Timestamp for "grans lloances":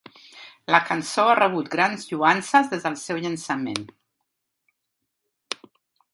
1.75-2.73